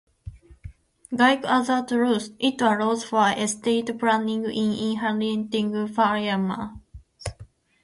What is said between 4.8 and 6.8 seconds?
inheriting firearms.